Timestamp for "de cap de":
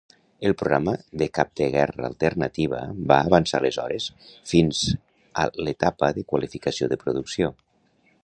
1.21-1.67